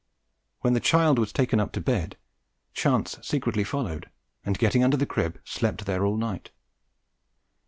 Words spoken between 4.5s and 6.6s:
getting under the crib slept there all night.